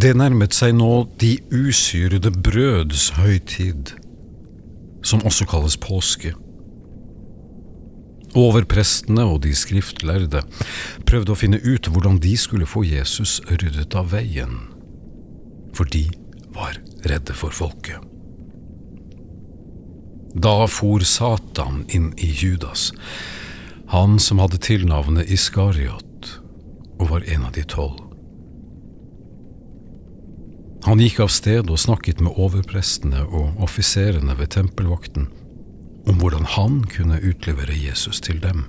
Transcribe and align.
Det 0.00 0.14
nærmet 0.16 0.54
seg 0.56 0.76
nå 0.78 1.10
de 1.20 1.34
usyrede 1.52 2.30
brøds 2.32 3.10
høytid, 3.18 3.90
som 5.04 5.20
også 5.28 5.44
kalles 5.50 5.76
påske. 5.82 6.30
Overprestene 8.38 9.26
og 9.28 9.42
de 9.44 9.52
skriftlærde 9.58 10.40
prøvde 11.08 11.34
å 11.34 11.36
finne 11.36 11.60
ut 11.60 11.90
hvordan 11.90 12.20
de 12.22 12.32
skulle 12.40 12.68
få 12.70 12.86
Jesus 12.86 13.40
ryddet 13.50 13.96
av 13.98 14.12
veien, 14.14 14.56
for 15.76 15.90
de 15.92 16.06
var 16.54 16.78
redde 17.10 17.36
for 17.36 17.52
folket. 17.52 18.00
Da 20.32 20.68
for 20.70 21.04
Satan 21.04 21.82
inn 21.92 22.12
i 22.16 22.30
Judas, 22.30 22.92
han 23.90 24.16
som 24.22 24.40
hadde 24.40 24.62
tilnavnet 24.64 25.28
Iskariot 25.28 26.38
og 27.00 27.10
var 27.10 27.26
en 27.26 27.50
av 27.50 27.58
de 27.58 27.66
tolv. 27.68 28.09
Han 30.84 31.00
gikk 31.00 31.20
av 31.20 31.28
sted 31.28 31.68
og 31.68 31.80
snakket 31.80 32.22
med 32.24 32.38
overprestene 32.40 33.26
og 33.28 33.60
offiserene 33.60 34.36
ved 34.38 34.54
tempelvakten 34.56 35.28
om 36.08 36.16
hvordan 36.22 36.46
han 36.56 36.80
kunne 36.88 37.20
utlevere 37.20 37.76
Jesus 37.76 38.20
til 38.24 38.40
dem. 38.40 38.64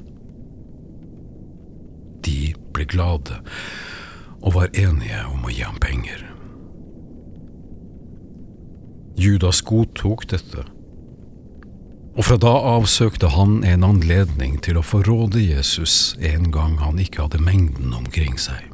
De 2.25 2.53
ble 2.75 2.85
glade 2.85 3.39
og 4.41 4.57
var 4.57 4.73
enige 4.75 5.23
om 5.31 5.47
å 5.47 5.53
gi 5.53 5.63
ham 5.63 5.79
penger. 5.81 6.27
Judas 9.21 9.61
godtok 9.61 10.25
dette, 10.31 10.65
og 12.11 12.25
fra 12.27 12.37
da 12.41 12.51
av 12.73 12.87
søkte 12.91 13.29
han 13.31 13.61
en 13.67 13.85
anledning 13.87 14.57
til 14.63 14.79
å 14.79 14.85
forråde 14.85 15.39
Jesus 15.43 16.17
en 16.19 16.49
gang 16.51 16.75
han 16.81 16.99
ikke 16.99 17.23
hadde 17.27 17.43
mengden 17.43 17.93
omkring 17.95 18.35
seg. 18.41 18.67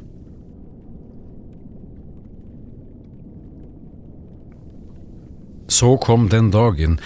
Så 5.78 5.96
kom 5.96 6.28
den 6.28 6.50
dagen 6.50 6.98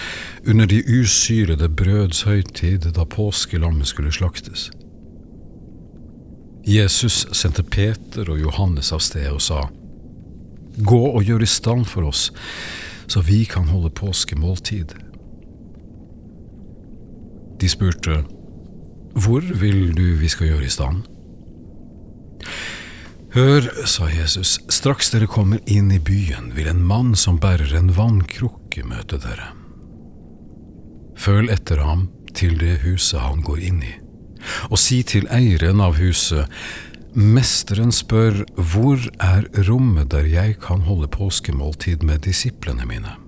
under 0.46 0.66
de 0.66 0.78
usyrede 0.86 1.68
brøds 1.68 2.22
høytid 2.24 2.86
da 2.96 3.04
påskelammet 3.04 3.90
skulle 3.90 4.12
slaktes. 4.14 4.70
Jesus 6.64 7.26
sendte 7.36 7.66
Peter 7.66 8.30
og 8.32 8.40
Johannes 8.40 8.92
av 8.94 9.02
sted 9.04 9.28
og 9.28 9.42
sa, 9.44 9.66
Gå 10.78 11.00
og 11.10 11.26
gjør 11.28 11.44
i 11.44 11.50
stand 11.50 11.84
for 11.90 12.08
oss, 12.08 12.30
så 13.10 13.20
vi 13.20 13.42
kan 13.44 13.68
holde 13.68 13.92
påskemåltid. 13.92 14.94
De 17.60 17.68
spurte, 17.68 18.22
Hvor 19.12 19.44
vil 19.60 19.92
du 19.92 20.14
vi 20.16 20.32
skal 20.32 20.54
gjøre 20.54 20.64
i 20.64 20.72
stand? 20.72 21.04
Hør, 23.36 23.68
sa 23.84 24.08
Jesus, 24.08 24.58
straks 24.72 25.12
dere 25.12 25.28
kommer 25.28 25.60
inn 25.66 25.92
i 25.92 26.00
byen, 26.00 26.54
vil 26.56 26.72
en 26.72 26.82
mann 26.84 27.12
som 27.16 27.40
bærer 27.40 27.76
en 27.76 27.92
vannkrukke 28.72 28.88
møte 28.88 29.18
dere. 29.18 29.52
Følg 31.16 31.50
etter 31.50 31.82
ham 31.84 32.08
til 32.34 32.58
det 32.58 32.80
huset 32.82 33.20
han 33.20 33.42
går 33.42 33.60
inn 33.60 33.82
i, 33.82 33.94
og 34.70 34.78
si 34.78 35.02
til 35.02 35.28
eieren 35.30 35.80
av 35.80 35.98
huset, 35.98 36.48
Mesteren 37.14 37.92
spør, 37.92 38.46
hvor 38.56 38.96
er 39.20 39.44
rommet 39.68 40.10
der 40.10 40.24
jeg 40.24 40.56
kan 40.64 40.80
holde 40.80 41.10
påskemåltid 41.12 42.02
med 42.02 42.24
disiplene 42.24 42.86
mine? 42.88 43.18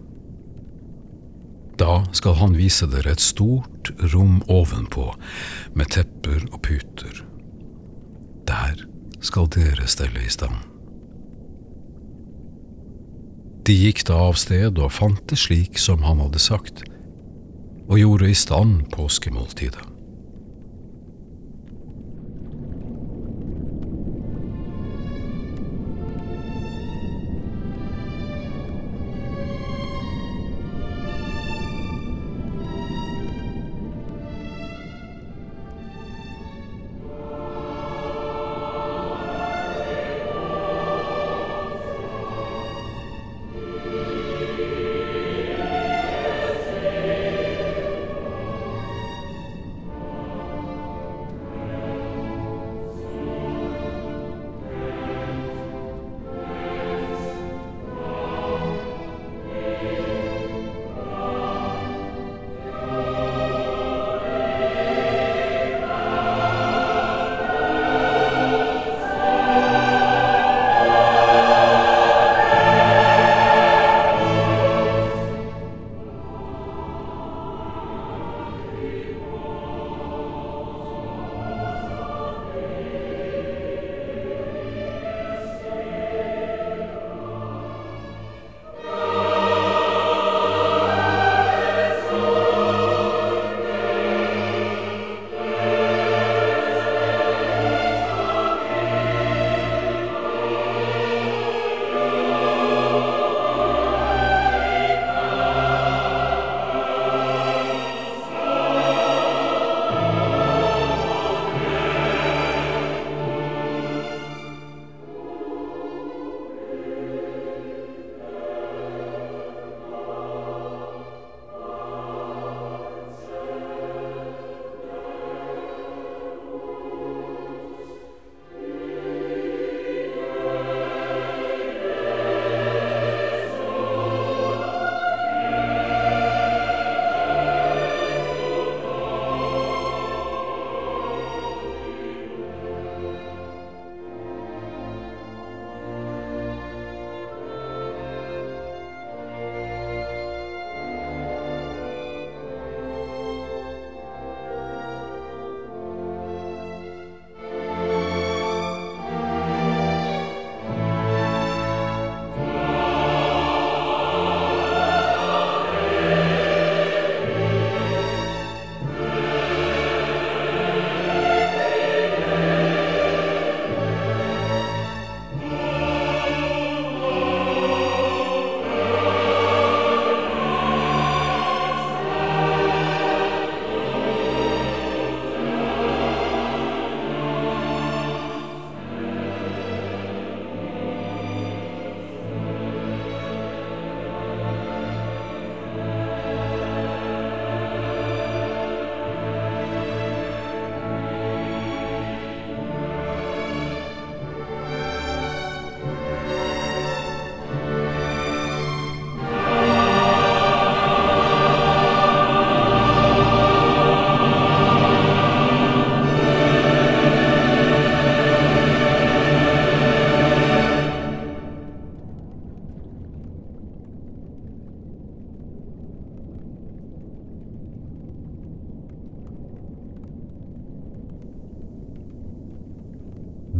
Da 1.77 2.06
skal 2.16 2.38
han 2.41 2.56
vise 2.56 2.88
dere 2.88 3.12
et 3.12 3.21
stort 3.21 3.93
rom 4.15 4.41
ovenpå, 4.49 5.12
med 5.75 5.93
tepper 5.93 6.49
og 6.50 6.62
puter. 6.65 7.27
Der 8.49 8.87
skal 9.21 9.53
dere 9.53 9.84
stelle 9.84 10.25
i 10.25 10.33
stand. 10.33 10.56
De 13.74 13.80
gikk 13.80 14.04
da 14.06 14.14
av 14.28 14.36
sted 14.38 14.76
og 14.78 14.92
fant 14.94 15.22
det 15.26 15.34
slik 15.40 15.80
som 15.82 16.04
han 16.06 16.20
hadde 16.22 16.38
sagt, 16.38 16.84
og 17.90 17.98
gjorde 17.98 18.28
i 18.30 18.36
stand 18.38 18.84
påskemåltidet. 18.92 19.94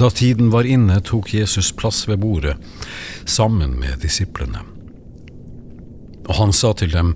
Da 0.05 0.11
tiden 0.11 0.51
var 0.51 0.65
inne, 0.65 1.01
tok 1.01 1.35
Jesus 1.35 1.73
plass 1.73 2.09
ved 2.09 2.19
bordet 2.19 2.57
sammen 3.25 3.71
med 3.81 4.03
disiplene. 4.03 4.61
Og 6.29 6.35
han 6.37 6.53
sa 6.53 6.75
til 6.77 6.93
dem, 6.93 7.15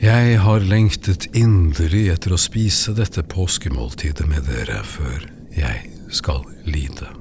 Jeg 0.00 0.38
har 0.40 0.64
lengtet 0.64 1.26
inderlig 1.36 2.06
etter 2.08 2.32
å 2.32 2.40
spise 2.40 2.94
dette 2.96 3.20
påskemåltidet 3.28 4.24
med 4.24 4.48
dere 4.48 4.80
før 4.88 5.28
jeg 5.52 5.92
skal 6.08 6.46
lide. 6.64 7.12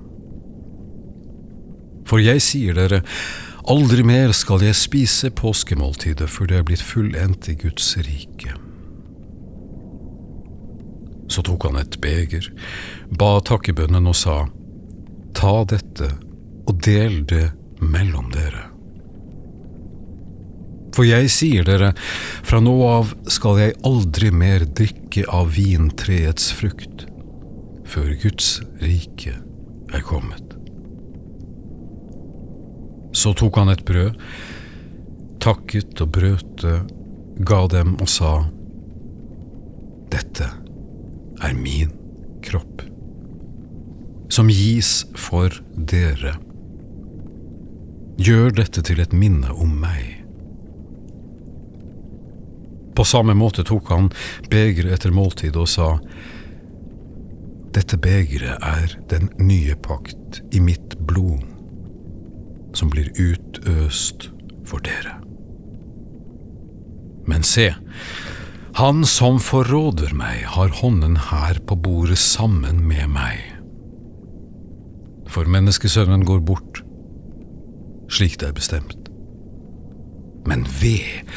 For 2.07 2.23
jeg 2.23 2.39
sier 2.47 2.79
dere, 2.79 3.03
aldri 3.67 4.07
mer 4.07 4.31
skal 4.31 4.63
jeg 4.63 4.79
spise 4.79 5.35
påskemåltidet 5.35 6.29
før 6.31 6.47
det 6.47 6.61
er 6.61 6.69
blitt 6.69 6.91
fullendt 6.95 7.51
i 7.51 7.59
Guds 7.59 7.97
rike. 7.97 8.55
Så 11.27 11.43
tok 11.43 11.67
han 11.67 11.75
et 11.75 11.99
beger, 11.99 12.53
ba 13.11 13.41
takkebønnen 13.43 14.07
og 14.07 14.15
sa, 14.15 14.45
Ta 15.37 15.61
dette 15.69 16.09
og 16.67 16.79
del 16.81 17.21
det 17.29 17.45
mellom 17.77 18.31
dere. 18.33 18.63
For 20.97 21.05
jeg 21.05 21.29
sier 21.29 21.67
dere, 21.67 21.91
fra 22.47 22.57
nå 22.63 22.73
av 22.89 23.11
skal 23.29 23.59
jeg 23.61 23.75
aldri 23.85 24.31
mer 24.33 24.65
drikke 24.65 25.27
av 25.29 25.51
vintreets 25.53 26.49
frukt, 26.57 27.05
før 27.85 28.15
Guds 28.23 28.55
rike 28.81 29.35
er 29.93 30.05
kommet. 30.07 30.57
Så 33.13 33.35
tok 33.37 33.61
han 33.61 33.69
et 33.75 33.85
brød, 33.85 34.17
takket 35.43 36.01
og 36.01 36.13
brøt 36.17 36.61
det, 36.65 36.79
ga 37.45 37.61
dem 37.69 37.93
og 38.01 38.09
sa, 38.09 38.33
Dette 40.09 40.49
er 41.45 41.53
min 41.53 41.91
kropp 42.41 42.86
som 44.29 44.49
gis 44.51 45.05
for 45.15 45.53
dere. 45.75 46.35
Gjør 48.17 48.55
dette 48.57 48.81
til 48.85 49.01
et 49.01 49.13
minne 49.13 49.53
om 49.53 49.75
meg. 49.81 50.23
På 52.97 53.05
samme 53.05 53.35
måte 53.37 53.61
tok 53.67 53.91
han 53.93 54.09
begeret 54.49 54.95
etter 54.95 55.13
måltid 55.13 55.57
og 55.59 55.69
sa, 55.69 55.97
Dette 57.77 57.99
begeret 58.01 58.63
er 58.65 58.93
den 59.11 59.27
nye 59.37 59.75
pakt 59.85 60.39
i 60.49 60.57
mitt 60.63 60.95
blod, 61.05 61.43
som 62.73 62.89
blir 62.89 63.11
utøst 63.21 64.31
for 64.65 64.81
dere. 64.81 65.13
Men 67.29 67.45
se, 67.45 67.67
han 68.81 69.05
som 69.05 69.37
forråder 69.43 70.15
meg, 70.17 70.47
har 70.55 70.73
hånden 70.79 71.19
her 71.29 71.61
på 71.69 71.77
bordet 71.85 72.17
sammen 72.17 72.81
med 72.89 73.13
meg 73.13 73.56
for 75.37 75.45
menneskesønnen 75.53 76.23
går 76.25 76.39
bort, 76.41 76.79
slik 78.09 78.39
det 78.41 78.47
er 78.49 78.55
bestemt. 78.57 79.11
Men 80.49 80.63
ved 80.79 81.27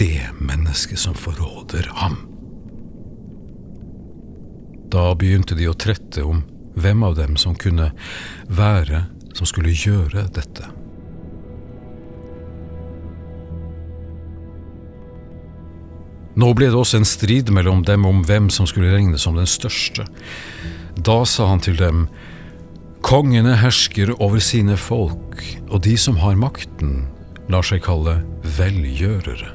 det 0.00 0.24
mennesket 0.42 0.98
som 0.98 1.14
forråder 1.14 1.86
ham. 2.00 2.16
Da 4.90 5.12
begynte 5.14 5.54
de 5.54 5.68
å 5.70 5.76
trette 5.78 6.24
om 6.26 6.42
hvem 6.74 7.06
av 7.06 7.14
dem 7.20 7.38
som 7.38 7.54
kunne 7.54 7.92
være 8.50 9.04
som 9.38 9.46
skulle 9.46 9.70
gjøre 9.70 10.26
dette. 10.34 10.66
Nå 16.34 16.50
ble 16.58 16.72
det 16.72 16.78
også 16.80 16.98
en 16.98 17.06
strid 17.06 17.54
mellom 17.54 17.86
dem 17.86 18.02
om 18.08 18.24
hvem 18.26 18.50
som 18.50 18.66
skulle 18.66 18.90
regnes 18.96 19.22
som 19.22 19.38
den 19.38 19.46
største. 19.46 20.08
Da 20.98 21.22
sa 21.22 21.52
han 21.52 21.62
til 21.62 21.78
dem, 21.78 22.08
Kongene 23.04 23.52
hersker 23.60 24.14
over 24.16 24.40
sine 24.40 24.78
folk, 24.80 25.42
og 25.68 25.82
de 25.84 25.92
som 26.00 26.16
har 26.22 26.38
makten, 26.40 27.02
lar 27.52 27.66
seg 27.66 27.82
kalle 27.84 28.22
velgjørere. 28.56 29.50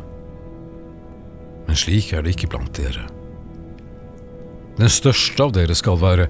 Men 1.66 1.80
slik 1.81 2.12
er 2.13 2.22
det 2.22 2.36
ikke 2.36 2.51
blant 2.54 2.78
dere. 2.78 3.07
Den 4.78 4.94
største 4.94 5.48
av 5.48 5.56
dere 5.57 5.74
skal 5.75 5.98
være 5.98 6.30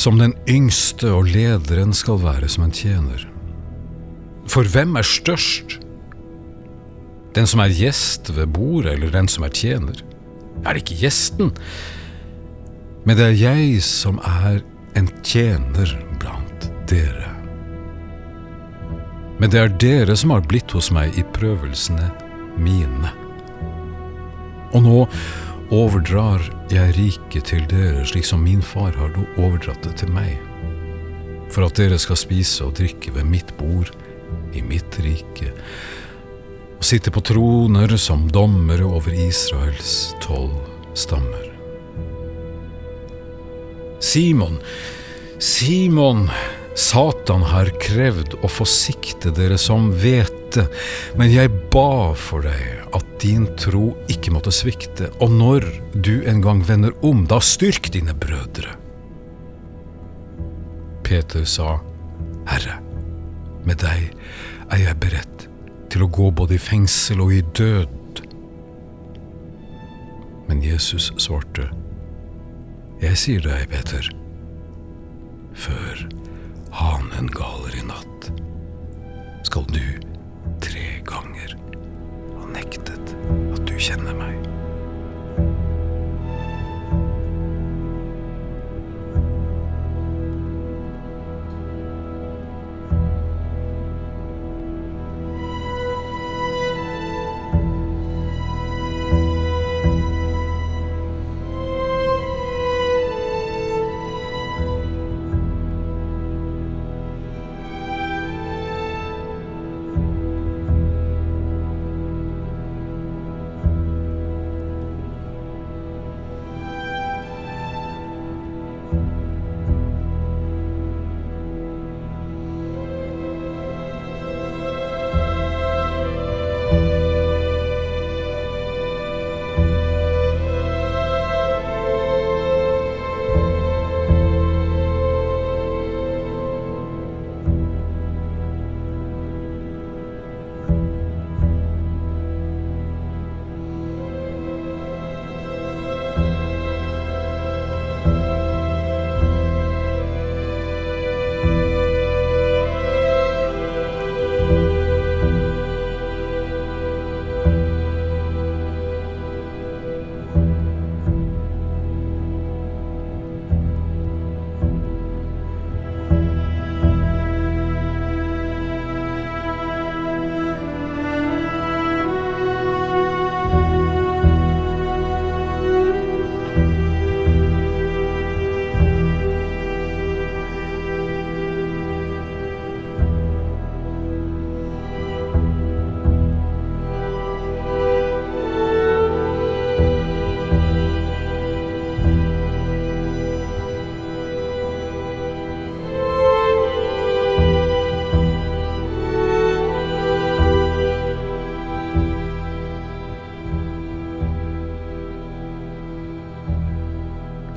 som 0.00 0.16
den 0.16 0.32
yngste, 0.48 1.10
og 1.12 1.28
lederen 1.28 1.92
skal 1.96 2.22
være 2.24 2.48
som 2.48 2.64
en 2.64 2.74
tjener. 2.74 3.28
For 4.48 4.64
hvem 4.64 4.96
er 4.96 5.06
størst? 5.06 5.76
Den 7.36 7.46
som 7.46 7.60
er 7.60 7.76
gjest 7.76 8.32
ved 8.32 8.48
bordet, 8.56 8.96
eller 8.96 9.12
den 9.12 9.28
som 9.28 9.44
er 9.44 9.52
tjener? 9.52 10.00
Er 10.64 10.72
det 10.72 10.86
ikke 10.86 11.02
gjesten? 11.04 11.52
Men 13.04 13.20
det 13.20 13.28
er 13.28 13.40
jeg 13.44 13.82
som 13.84 14.18
er 14.24 14.64
en 14.94 15.08
tjener 15.22 16.06
blant 16.20 16.70
dere. 16.90 17.28
Men 19.40 19.52
det 19.52 19.60
er 19.60 19.76
dere 19.80 20.16
som 20.18 20.34
har 20.34 20.44
blitt 20.44 20.72
hos 20.76 20.90
meg 20.92 21.16
i 21.18 21.24
prøvelsene 21.36 22.10
mine. 22.60 23.12
Og 24.76 24.84
nå 24.84 24.98
overdrar 25.74 26.44
jeg 26.70 26.94
riket 26.98 27.48
til 27.50 27.64
dere, 27.70 28.04
slik 28.06 28.26
som 28.28 28.42
min 28.44 28.62
far 28.62 28.94
har 28.98 29.16
overdratt 29.38 29.82
det 29.86 29.96
til 30.02 30.12
meg, 30.14 30.36
for 31.50 31.66
at 31.66 31.78
dere 31.78 31.98
skal 31.98 32.18
spise 32.20 32.66
og 32.66 32.76
drikke 32.78 33.14
ved 33.14 33.26
mitt 33.30 33.54
bord 33.58 33.90
i 34.54 34.62
mitt 34.66 34.98
rike, 35.02 35.54
og 36.76 36.86
sitte 36.86 37.12
på 37.12 37.22
troner 37.26 37.96
som 38.00 38.28
dommere 38.32 38.86
over 38.88 39.14
Israels 39.14 40.14
tolv 40.22 40.58
stammer. 40.96 41.49
Simon, 44.00 44.58
Simon, 45.38 46.30
Satan 46.74 47.42
har 47.44 47.68
krevd 47.82 48.38
å 48.40 48.48
få 48.48 48.64
sikte 48.64 49.32
dere 49.36 49.58
som 49.60 49.90
hvete, 49.92 50.64
men 51.20 51.32
jeg 51.32 51.52
ba 51.72 52.14
for 52.16 52.46
deg 52.46 52.94
at 52.96 53.10
din 53.20 53.44
tro 53.60 53.92
ikke 54.10 54.32
måtte 54.32 54.52
svikte, 54.54 55.10
og 55.20 55.34
når 55.36 55.66
du 55.94 56.14
en 56.30 56.40
gang 56.44 56.62
vender 56.66 56.96
om, 57.06 57.26
da 57.28 57.42
styrk 57.44 57.90
dine 57.92 58.16
brødre. 58.16 58.72
Peter 61.04 61.44
sa, 61.44 61.76
Herre, 62.48 62.78
med 63.66 63.82
deg 63.82 64.08
er 64.70 64.84
jeg 64.86 65.00
beredt 65.02 65.46
til 65.92 66.06
å 66.06 66.10
gå 66.10 66.30
både 66.32 66.56
i 66.56 66.62
fengsel 66.62 67.20
og 67.20 67.34
i 67.34 67.42
død. 67.58 68.24
Men 70.48 70.64
Jesus 70.64 71.10
svarte, 71.20 71.68
jeg 73.00 73.16
sier 73.16 73.44
deg, 73.44 73.66
Peter, 73.72 74.06
før 75.56 76.04
hanen 76.76 77.30
galer 77.32 77.76
i 77.80 77.84
natt, 77.88 78.30
skal 79.48 79.66
du 79.72 79.82
tre 80.62 80.86
ganger 81.08 81.56
ha 82.36 82.50
nektet 82.52 83.14
at 83.54 83.62
du 83.66 83.76
kjenner 83.80 84.16
meg. 84.16 84.59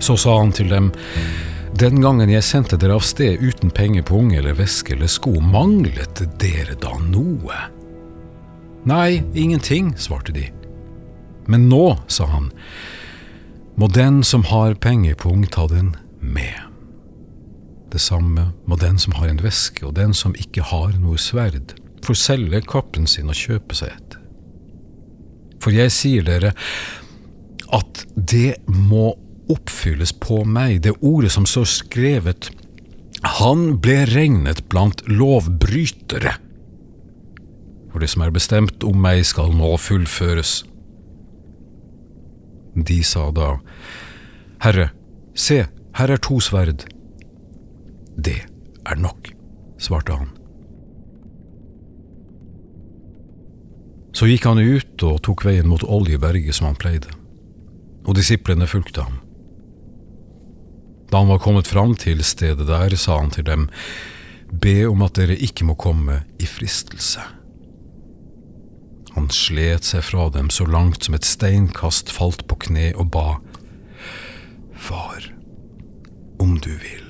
Så 0.03 0.17
sa 0.17 0.33
han 0.37 0.51
til 0.51 0.67
dem, 0.67 0.89
den 1.79 2.01
gangen 2.03 2.27
jeg 2.27 2.43
sendte 2.43 2.75
dere 2.75 2.97
av 2.99 3.05
sted 3.07 3.39
uten 3.39 3.71
pengepung 3.71 4.33
eller 4.35 4.57
veske 4.57 4.97
eller 4.97 5.07
sko, 5.07 5.37
manglet 5.39 6.25
dere 6.41 6.75
da 6.81 6.91
noe? 7.05 7.61
Nei, 8.83 9.23
ingenting, 9.31 9.93
svarte 9.95 10.35
de. 10.35 10.49
Men 11.47 11.69
nå, 11.71 11.95
sa 12.11 12.27
han, 12.33 12.51
må 13.79 13.87
den 13.95 14.19
som 14.27 14.43
har 14.51 14.75
pengepung 14.83 15.47
ta 15.47 15.69
den 15.71 15.95
med. 16.19 16.59
Det 17.95 18.03
samme 18.03 18.49
må 18.67 18.75
den 18.83 18.99
som 18.99 19.15
har 19.21 19.31
en 19.31 19.39
veske, 19.39 19.85
og 19.87 19.95
den 19.95 20.11
som 20.11 20.35
ikke 20.35 20.67
har 20.67 20.99
noe 20.99 21.15
sverd, 21.15 21.77
få 22.03 22.11
selge 22.19 22.59
kappen 22.67 23.07
sin 23.07 23.31
og 23.31 23.39
kjøpe 23.39 23.79
seg 23.79 23.95
et. 23.95 24.19
For 25.63 25.71
jeg 25.71 25.95
sier 25.95 26.27
dere 26.27 26.51
at 27.71 28.03
det 28.19 28.57
må 28.67 29.13
oppfylles 29.51 30.13
på 30.23 30.43
meg, 30.47 30.81
det 30.85 30.95
ordet 31.01 31.33
som 31.35 31.47
står 31.49 31.67
skrevet, 31.69 32.49
han 33.23 33.77
ble 33.83 34.03
regnet 34.09 34.65
blant 34.71 35.03
lovbrytere. 35.07 36.35
For 37.91 38.03
det 38.03 38.09
som 38.11 38.25
er 38.25 38.33
bestemt 38.35 38.83
om 38.83 38.99
meg, 38.99 39.23
skal 39.27 39.53
nå 39.55 39.75
fullføres. 39.79 40.63
De 42.73 42.99
sa 43.05 43.29
da, 43.31 43.55
Herre, 44.65 44.89
se, 45.37 45.61
her 45.99 46.13
er 46.13 46.21
to 46.23 46.39
sverd. 46.41 46.87
Det 48.17 48.39
er 48.43 48.99
nok, 48.99 49.29
svarte 49.77 50.17
han. 50.17 50.31
Så 54.13 54.27
gikk 54.29 54.45
han 54.45 54.61
ut 54.61 55.05
og 55.05 55.21
tok 55.25 55.45
veien 55.47 55.69
mot 55.69 55.83
Oljeberget 55.83 56.53
som 56.57 56.69
han 56.69 56.77
pleide, 56.79 57.13
og 58.05 58.17
disiplene 58.17 58.67
fulgte 58.69 59.05
ham. 59.05 59.22
Da 61.13 61.19
han 61.19 61.27
var 61.27 61.39
kommet 61.39 61.67
fram 61.67 61.91
til 61.93 62.23
stedet 62.25 62.65
der, 62.65 62.95
sa 62.97 63.19
han 63.19 63.29
til 63.29 63.45
dem, 63.45 63.67
Be 64.49 64.87
om 64.89 65.03
at 65.05 65.13
dere 65.13 65.35
ikke 65.37 65.67
må 65.69 65.75
komme 65.77 66.23
i 66.41 66.47
fristelse. 66.49 67.21
Han 69.13 69.29
slet 69.29 69.85
seg 69.85 70.01
fra 70.07 70.25
dem 70.33 70.49
så 70.49 70.65
langt 70.65 71.05
som 71.05 71.13
et 71.13 71.27
steinkast 71.29 72.09
falt 72.09 72.47
på 72.49 72.57
kne 72.65 72.87
og 72.97 73.11
ba, 73.13 73.27
Far, 74.73 75.29
om 76.41 76.57
du 76.57 76.71
vil, 76.81 77.05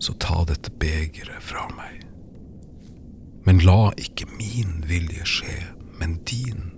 så 0.00 0.16
ta 0.16 0.40
dette 0.48 0.72
begeret 0.80 1.44
fra 1.44 1.68
meg. 1.76 2.00
Men 3.44 3.60
la 3.68 3.92
ikke 4.00 4.30
min 4.38 4.80
vilje 4.88 5.28
skje, 5.28 5.58
men 6.00 6.22
din. 6.24 6.70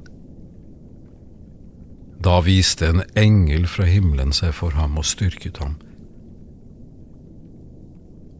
Da 2.24 2.38
viste 2.40 2.88
en 2.88 3.02
engel 3.20 3.66
fra 3.68 3.84
himmelen 3.84 4.32
seg 4.32 4.54
for 4.56 4.72
ham 4.78 4.96
og 4.96 5.04
styrket 5.04 5.60
ham. 5.60 5.76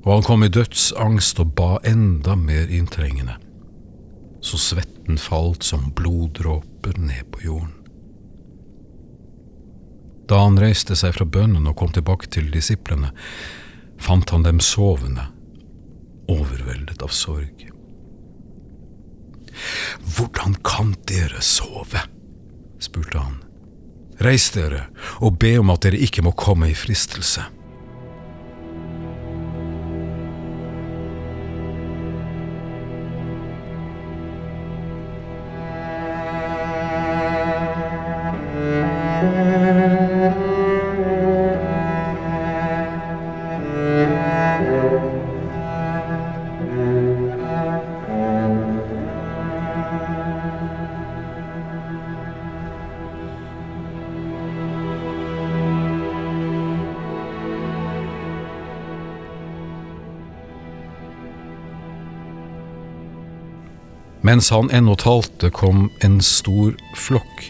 Og 0.04 0.10
han 0.12 0.24
kom 0.24 0.44
i 0.44 0.52
dødsangst 0.52 1.40
og 1.44 1.52
ba 1.58 1.76
enda 1.88 2.36
mer 2.36 2.68
inntrengende, 2.72 3.36
så 4.44 4.60
svetten 4.60 5.20
falt 5.20 5.64
som 5.64 5.90
bloddråper 5.96 6.96
ned 7.00 7.28
på 7.32 7.44
jorden. 7.44 7.76
Da 10.28 10.40
han 10.40 10.56
reiste 10.60 10.96
seg 10.96 11.16
fra 11.18 11.28
bønnen 11.28 11.68
og 11.68 11.76
kom 11.76 11.92
tilbake 11.92 12.30
til 12.32 12.48
disiplene, 12.52 13.12
fant 14.00 14.32
han 14.32 14.44
dem 14.44 14.60
sovende, 14.64 15.28
overveldet 16.32 17.04
av 17.04 17.12
sorg. 17.12 17.68
Hvordan 20.16 20.56
kan 20.64 20.96
dere 21.08 21.44
sove? 21.44 22.08
spurte 22.80 23.20
han. 23.20 23.42
Reis 24.22 24.50
dere 24.54 24.86
og 25.24 25.38
be 25.42 25.56
om 25.58 25.72
at 25.74 25.86
dere 25.86 26.00
ikke 26.06 26.22
må 26.22 26.34
komme 26.38 26.70
i 26.70 26.78
fristelse. 26.78 27.42
Mens 64.24 64.48
han 64.48 64.70
ennå 64.72 64.94
talte, 64.96 65.50
kom 65.52 65.90
en 66.04 66.20
stor 66.24 66.72
flokk, 66.96 67.42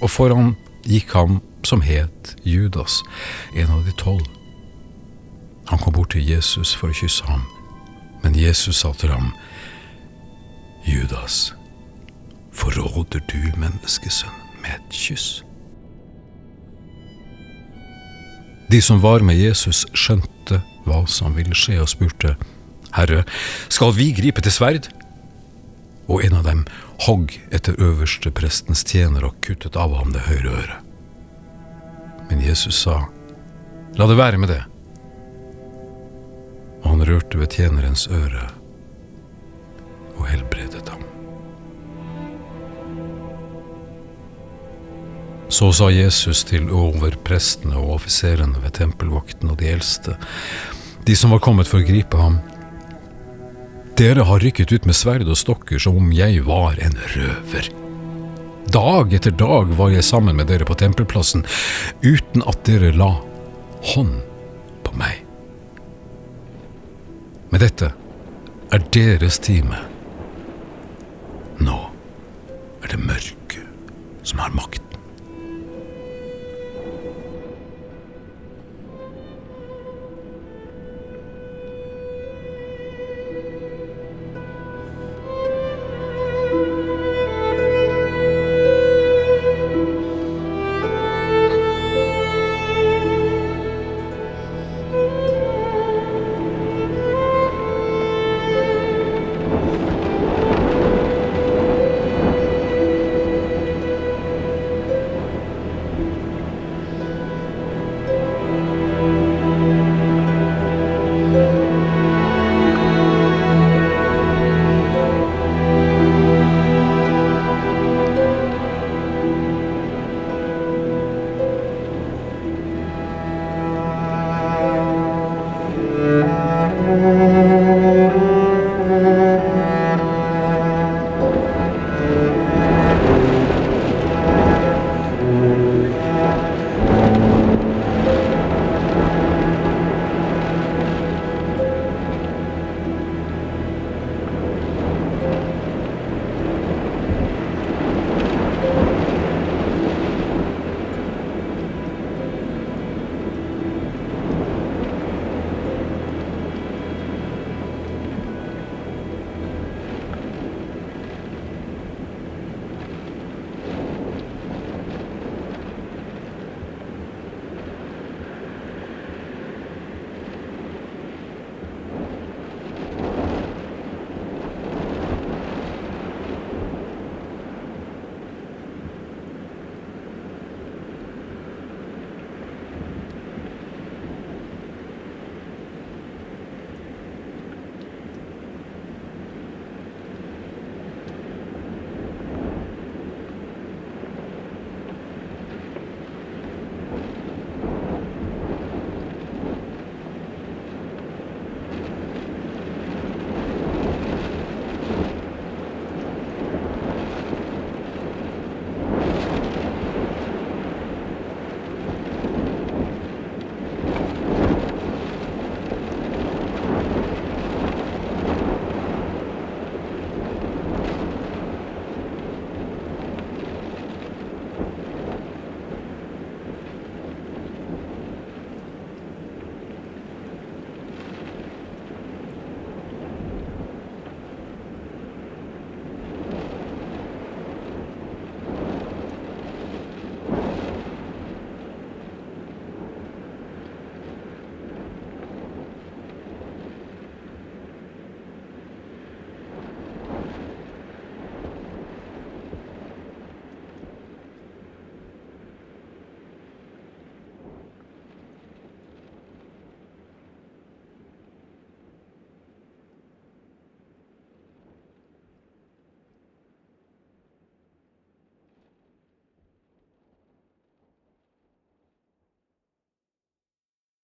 og 0.00 0.10
foran 0.10 0.54
gikk 0.88 1.12
han 1.12 1.42
som 1.64 1.84
het 1.84 2.32
Judas, 2.48 3.02
en 3.56 3.72
av 3.72 3.84
de 3.84 3.92
tolv. 4.00 4.24
Han 5.68 5.80
kom 5.80 5.92
bort 5.96 6.14
til 6.16 6.24
Jesus 6.24 6.72
for 6.76 6.92
å 6.92 6.96
kysse 6.96 7.28
ham, 7.28 7.44
men 8.24 8.36
Jesus 8.40 8.80
sa 8.80 8.92
til 8.96 9.12
ham, 9.12 9.34
Judas, 10.88 11.52
forråder 12.52 13.20
du 13.28 13.52
menneskesønn 13.60 14.40
med 14.64 14.78
et 14.78 14.96
kyss? 14.96 15.42
De 18.72 18.80
som 18.80 19.00
var 19.04 19.20
med 19.20 19.36
Jesus, 19.36 19.84
skjønte 19.92 20.62
hva 20.88 21.04
som 21.08 21.36
ville 21.36 21.56
skje, 21.56 21.82
og 21.84 21.92
spurte, 21.92 22.36
Herre, 22.96 23.24
skal 23.68 23.92
vi 23.96 24.12
gripe 24.16 24.40
til 24.44 24.52
sverd? 24.52 24.88
Og 26.06 26.24
en 26.24 26.36
av 26.40 26.44
dem 26.44 26.64
hogg 27.06 27.36
etter 27.54 27.78
øverste 27.80 28.32
prestens 28.34 28.84
tjener 28.86 29.24
og 29.28 29.38
kuttet 29.44 29.76
av 29.76 29.94
ham 29.96 30.12
det 30.14 30.26
høyre 30.28 30.52
øret. 30.52 30.80
Men 32.30 32.42
Jesus 32.44 32.82
sa, 32.84 33.04
La 33.94 34.08
det 34.10 34.18
være 34.18 34.40
med 34.42 34.50
det. 34.50 34.62
Og 36.82 36.88
han 36.90 37.04
rørte 37.06 37.38
ved 37.38 37.54
tjenerens 37.54 38.08
øre 38.10 38.48
og 40.18 40.26
helbredet 40.28 40.88
ham. 40.90 41.04
Så 45.54 45.70
sa 45.76 45.90
Jesus 45.92 46.42
til 46.48 46.66
overprestene 46.72 47.76
og 47.78 48.00
offiserene 48.00 48.58
ved 48.64 48.74
tempelvakten 48.80 49.52
og 49.52 49.60
de 49.60 49.70
eldste, 49.70 50.16
de 51.06 51.14
som 51.16 51.30
var 51.34 51.42
kommet 51.44 51.68
for 51.70 51.82
å 51.82 51.86
gripe 51.86 52.18
ham, 52.18 52.40
dere 53.98 54.26
har 54.26 54.42
rykket 54.42 54.72
ut 54.72 54.86
med 54.88 54.96
sverd 54.96 55.28
og 55.28 55.38
stokker 55.38 55.78
som 55.82 55.98
om 56.00 56.12
jeg 56.14 56.42
var 56.46 56.78
en 56.82 56.96
røver. 57.14 57.70
Dag 58.74 59.12
etter 59.14 59.34
dag 59.38 59.70
var 59.78 59.92
jeg 59.94 60.06
sammen 60.06 60.36
med 60.38 60.48
dere 60.50 60.66
på 60.66 60.74
tempelplassen, 60.78 61.44
uten 62.02 62.42
at 62.48 62.64
dere 62.66 62.94
la 62.96 63.12
hånd 63.94 64.16
på 64.86 64.94
meg. 64.98 65.20
Men 67.52 67.62
dette 67.62 67.92
er 68.74 68.86
deres 68.96 69.38
time. 69.38 69.78
Nå 71.62 71.78
er 72.82 72.96
det 72.96 73.04
mørket 73.04 74.26
som 74.26 74.42
har 74.42 74.56
makt. 74.56 74.73